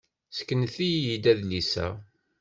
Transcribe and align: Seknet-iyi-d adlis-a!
Seknet-iyi-d 0.37 1.25
adlis-a! 1.31 1.87